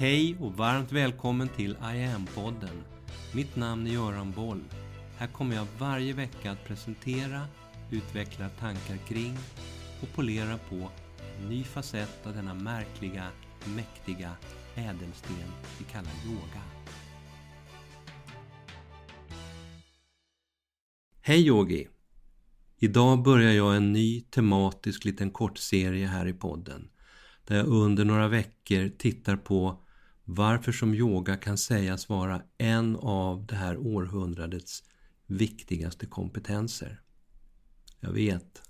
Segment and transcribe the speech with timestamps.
[0.00, 2.82] Hej och varmt välkommen till I am-podden.
[3.34, 4.64] Mitt namn är Göran Boll.
[5.16, 7.46] Här kommer jag varje vecka att presentera,
[7.90, 9.36] utveckla tankar kring
[10.02, 10.90] och polera på
[11.38, 13.26] en ny facett av denna märkliga,
[13.76, 14.36] mäktiga
[14.74, 16.62] ädelsten vi kallar yoga.
[21.20, 21.88] Hej yogi!
[22.78, 26.88] Idag börjar jag en ny tematisk liten kortserie här i podden
[27.44, 29.82] där jag under några veckor tittar på
[30.34, 34.82] varför som yoga kan sägas vara en av det här århundradets
[35.26, 37.00] viktigaste kompetenser.
[38.00, 38.62] Jag vet,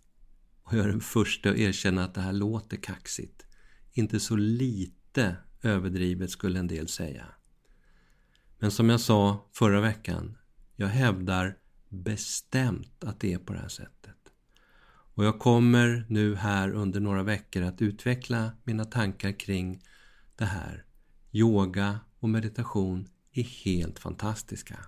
[0.62, 3.46] och jag är den första att erkänna att det här låter kaxigt.
[3.92, 7.26] Inte så lite överdrivet skulle en del säga.
[8.58, 10.36] Men som jag sa förra veckan,
[10.76, 11.58] jag hävdar
[11.88, 14.16] bestämt att det är på det här sättet.
[15.14, 19.82] Och jag kommer nu här under några veckor att utveckla mina tankar kring
[20.36, 20.84] det här.
[21.32, 24.78] Yoga och meditation är helt fantastiska.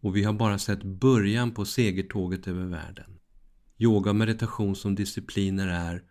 [0.00, 3.18] Och vi har bara sett början på segertåget över världen.
[3.78, 6.02] Yoga och meditation som discipliner är,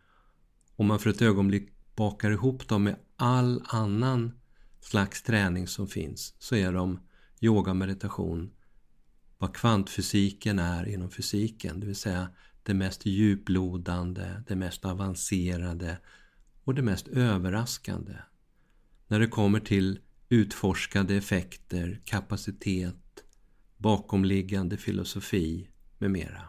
[0.76, 4.32] om man för ett ögonblick bakar ihop dem med all annan
[4.80, 7.00] slags träning som finns, så är de
[7.42, 8.52] yoga och meditation
[9.38, 12.30] vad kvantfysiken är inom fysiken, det vill säga
[12.64, 15.98] det mest djuplodande, det mest avancerade
[16.64, 18.14] och det mest överraskande.
[19.08, 23.24] När det kommer till utforskade effekter, kapacitet,
[23.78, 26.42] bakomliggande filosofi med mera.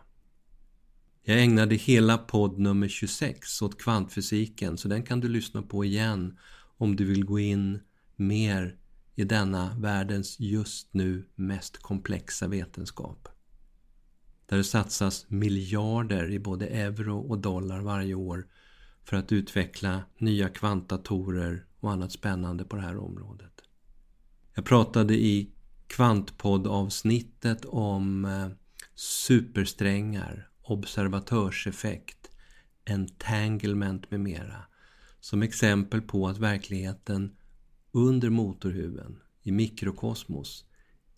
[1.22, 6.38] Jag ägnade hela podd nummer 26 åt kvantfysiken så den kan du lyssna på igen
[6.76, 7.80] om du vill gå in
[8.16, 8.76] mer
[9.14, 13.28] i denna världens just nu mest komplexa vetenskap.
[14.46, 18.46] Där det satsas miljarder i både euro och dollar varje år
[19.04, 23.60] för att utveckla nya kvantdatorer och annat spännande på det här området.
[24.54, 25.50] Jag pratade i
[25.86, 28.48] kvantpoddavsnittet om eh,
[28.94, 32.30] supersträngar, observatörseffekt,
[32.84, 34.62] entanglement med mera
[35.20, 37.36] som exempel på att verkligheten
[37.92, 40.64] under motorhuven, i mikrokosmos,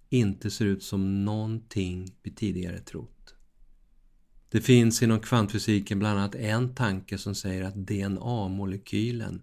[0.08, 3.34] inte ser ut som någonting vi tidigare trott.
[4.48, 9.42] Det finns inom kvantfysiken bland annat en tanke som säger att DNA-molekylen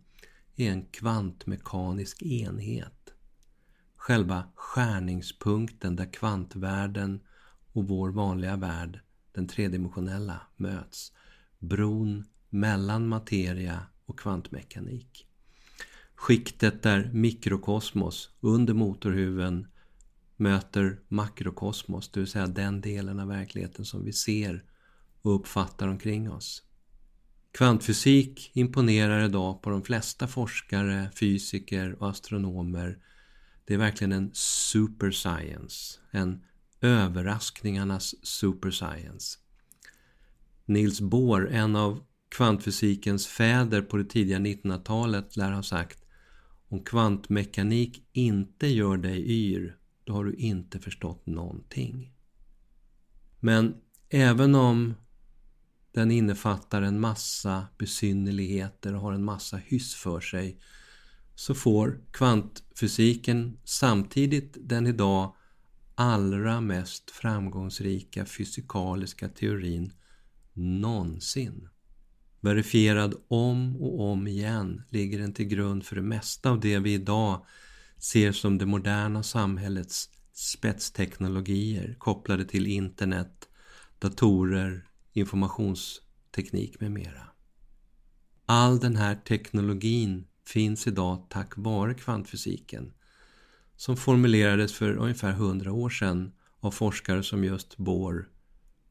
[0.57, 3.13] är en kvantmekanisk enhet.
[3.95, 7.19] Själva skärningspunkten där kvantvärlden
[7.73, 8.99] och vår vanliga värld,
[9.31, 11.13] den tredimensionella, möts.
[11.59, 15.27] Bron mellan materia och kvantmekanik.
[16.15, 19.67] Skiktet där mikrokosmos under motorhuven
[20.35, 24.63] möter makrokosmos, det vill säga den delen av verkligheten som vi ser
[25.21, 26.63] och uppfattar omkring oss.
[27.57, 32.97] Kvantfysik imponerar idag på de flesta forskare, fysiker och astronomer.
[33.65, 36.43] Det är verkligen en super science, en
[36.81, 39.39] överraskningarnas super science.
[40.65, 46.05] Niels Bohr, en av kvantfysikens fäder på det tidiga 1900-talet, lär ha sagt
[46.67, 52.11] om kvantmekanik inte gör dig yr, då har du inte förstått någonting.
[53.39, 53.75] Men
[54.09, 54.93] även om
[55.97, 60.59] den innefattar en massa besynnerligheter och har en massa hyss för sig.
[61.35, 65.35] Så får kvantfysiken samtidigt den idag
[65.95, 69.93] allra mest framgångsrika fysikaliska teorin
[70.53, 71.69] någonsin.
[72.39, 76.93] Verifierad om och om igen, ligger den till grund för det mesta av det vi
[76.93, 77.45] idag
[77.97, 83.49] ser som det moderna samhällets spetsteknologier kopplade till internet,
[83.99, 84.87] datorer,
[85.17, 87.27] informationsteknik med mera.
[88.45, 92.93] All den här teknologin finns idag tack vare kvantfysiken
[93.75, 98.29] som formulerades för ungefär 100 år sedan av forskare som just Bohr,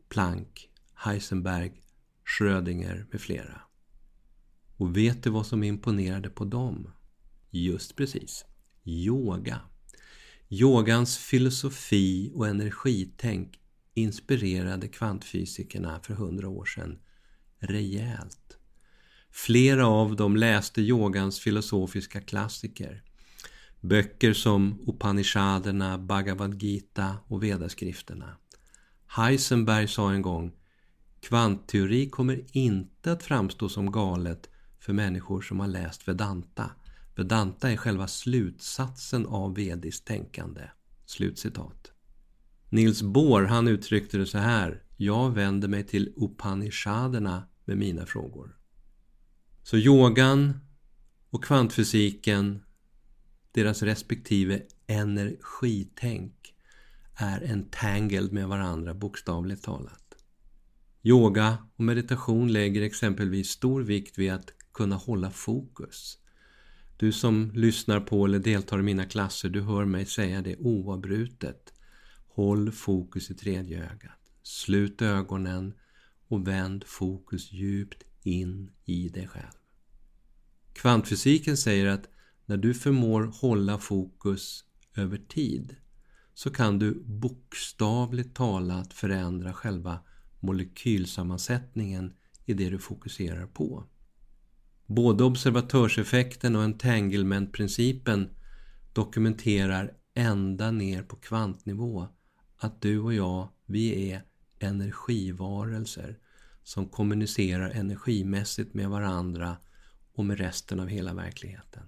[0.09, 1.73] Planck, Heisenberg
[2.25, 3.61] Schrödinger med flera.
[4.77, 6.91] Och vet du vad som imponerade på dem?
[7.51, 8.45] Just precis.
[8.85, 9.61] Yoga.
[10.49, 13.61] Yogans filosofi och energitänk
[13.97, 16.99] inspirerade kvantfysikerna för hundra år sedan
[17.59, 18.59] rejält.
[19.31, 23.03] Flera av dem läste yogans filosofiska klassiker.
[23.81, 28.37] Böcker som Upanishaderna, Bhagavad Gita och Vedaskrifterna.
[29.07, 30.53] Heisenberg sa en gång
[31.21, 36.71] Kvantteori kommer inte att framstå som galet för människor som har läst Vedanta.
[37.17, 40.63] Vedanta är själva slutsatsen av vediskt tänkande.
[41.07, 41.96] Slutcitat.
[42.69, 44.83] Nils Bohr han uttryckte det så här.
[44.97, 48.57] Jag vänder mig till Upanishaderna med mina frågor.
[49.63, 50.61] Så yogan
[51.31, 52.63] och kvantfysiken
[53.53, 56.55] deras respektive energitänk
[57.15, 60.03] är entangled med varandra bokstavligt talat.
[61.03, 66.19] Yoga och meditation lägger exempelvis stor vikt vid att kunna hålla fokus.
[66.97, 71.73] Du som lyssnar på eller deltar i mina klasser, du hör mig säga det oavbrutet.
[72.37, 74.33] Håll fokus i tredje ögat.
[74.43, 75.75] Slut ögonen
[76.29, 79.53] och vänd fokus djupt in i dig själv.
[80.73, 82.09] Kvantfysiken säger att
[82.47, 85.77] när du förmår hålla fokus över tid
[86.35, 89.99] så kan du bokstavligt talat förändra själva
[90.41, 93.85] molekylsammansättningen i det du fokuserar på.
[94.87, 98.31] Både observatörseffekten och entanglementprincipen
[98.93, 102.09] dokumenterar ända ner på kvantnivå
[102.59, 104.23] att du och jag, vi är
[104.59, 106.19] energivarelser
[106.63, 109.57] som kommunicerar energimässigt med varandra
[110.13, 111.83] och med resten av hela verkligheten.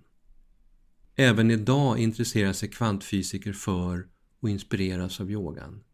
[1.15, 4.07] Även idag intresserar sig kvantfysiker för
[4.41, 5.85] och inspireras av yogan.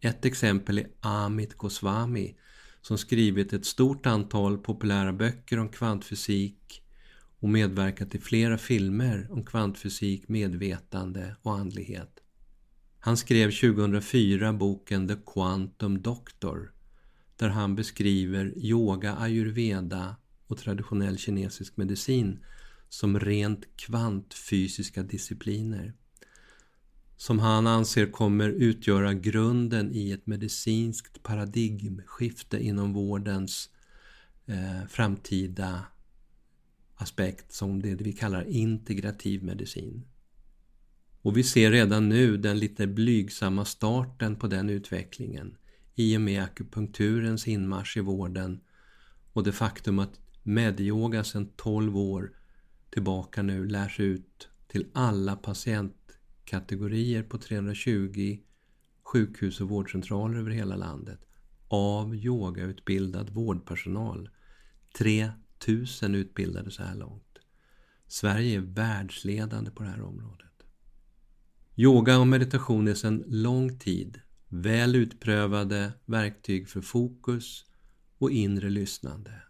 [0.00, 2.36] Ett exempel är Amit Goswami
[2.80, 6.82] som skrivit ett stort antal populära böcker om kvantfysik
[7.38, 12.23] och medverkat i flera filmer om kvantfysik, medvetande och andlighet.
[13.04, 16.72] Han skrev 2004 boken The Quantum Doctor
[17.36, 20.16] där han beskriver yoga, ayurveda
[20.46, 22.44] och traditionell kinesisk medicin
[22.88, 25.94] som rent kvantfysiska discipliner
[27.16, 33.70] som han anser kommer utgöra grunden i ett medicinskt paradigmskifte inom vårdens
[34.46, 35.86] eh, framtida
[36.94, 40.04] aspekt som det vi kallar integrativ medicin.
[41.24, 45.56] Och vi ser redan nu den lite blygsamma starten på den utvecklingen
[45.94, 48.60] i och med akupunkturens inmarsch i vården
[49.32, 52.32] och det faktum att medyoga sedan 12 år
[52.90, 58.38] tillbaka nu lärs ut till alla patientkategorier på 320
[59.02, 61.20] sjukhus och vårdcentraler över hela landet
[61.68, 64.30] av yogautbildad vårdpersonal.
[64.98, 67.38] 3000 utbildade så här långt.
[68.06, 70.53] Sverige är världsledande på det här området.
[71.76, 77.64] Yoga och meditation är sedan lång tid väl utprövade verktyg för fokus
[78.18, 79.42] och inre lyssnande.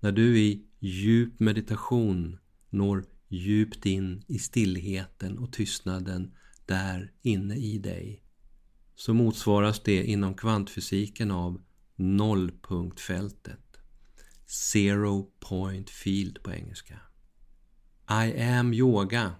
[0.00, 2.38] När du i djup meditation
[2.70, 6.34] når djupt in i stillheten och tystnaden
[6.66, 8.24] där inne i dig
[8.94, 11.62] så motsvaras det inom kvantfysiken av
[11.96, 13.58] nollpunktfältet.
[14.46, 17.00] Zero point field på engelska.
[18.10, 19.34] I am yoga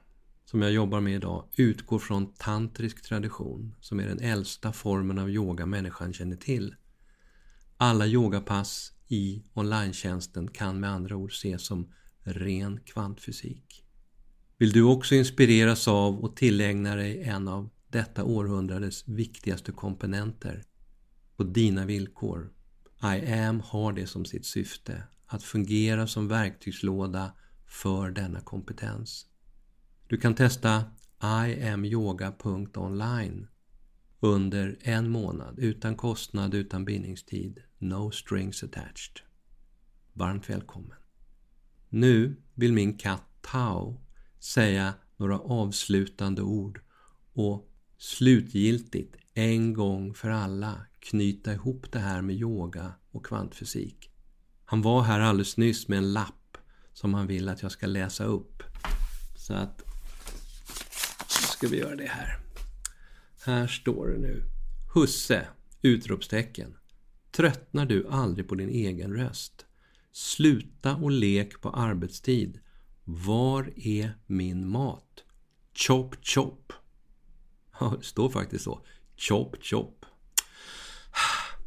[0.53, 5.31] som jag jobbar med idag utgår från tantrisk tradition som är den äldsta formen av
[5.31, 6.75] yoga människan känner till.
[7.77, 9.93] Alla yogapass i online
[10.53, 13.85] kan med andra ord ses som ren kvantfysik.
[14.59, 20.65] Vill du också inspireras av och tillägna dig en av detta århundrades viktigaste komponenter
[21.37, 22.53] på dina villkor?
[23.03, 27.33] I am har det som sitt syfte, att fungera som verktygslåda
[27.67, 29.27] för denna kompetens.
[30.13, 30.85] Du kan testa
[31.23, 33.47] iamyoga.online
[34.21, 37.63] under en månad utan kostnad, utan bindningstid.
[37.79, 39.21] No strings attached.
[40.13, 40.97] Varmt välkommen.
[41.89, 44.01] Nu vill min katt Tao
[44.39, 46.81] säga några avslutande ord
[47.33, 54.11] och slutgiltigt en gång för alla knyta ihop det här med yoga och kvantfysik.
[54.65, 56.59] Han var här alldeles nyss med en lapp
[56.93, 58.63] som han vill att jag ska läsa upp.
[59.37, 59.92] Så att
[61.63, 62.39] ska vi göra det här.
[63.45, 64.43] Här står det nu.
[64.95, 65.49] Husse!
[65.83, 66.77] Utropstecken.
[67.31, 69.67] Tröttnar du aldrig på din egen röst?
[70.13, 72.61] Sluta och lek på arbetstid.
[73.05, 75.25] Var är min mat?
[75.75, 76.73] Chop chop.
[77.81, 78.87] Ja, det står faktiskt så.
[79.17, 80.07] Chop chop.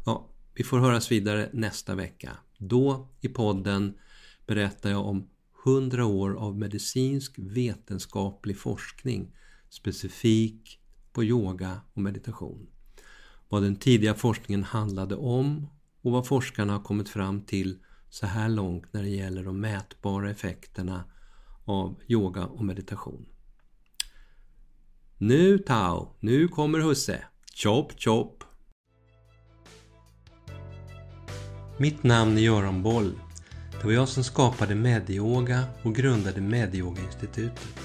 [0.05, 2.37] Ja, vi får höras vidare nästa vecka.
[2.57, 3.97] Då i podden
[4.47, 5.29] berättar jag om
[5.65, 9.31] 100 år av medicinsk vetenskaplig forskning
[9.75, 10.79] specifik
[11.13, 12.67] på yoga och meditation.
[13.50, 15.67] Vad den tidiga forskningen handlade om
[16.01, 17.79] och vad forskarna har kommit fram till
[18.10, 21.03] så här långt när det gäller de mätbara effekterna
[21.65, 23.25] av yoga och meditation.
[25.17, 27.24] Nu Tao, nu kommer husse.
[27.55, 28.44] Chop chop!
[31.77, 33.20] Mitt namn är Göran Boll.
[33.72, 37.85] Det var jag som skapade Medyoga och grundade Medyoga-institutet.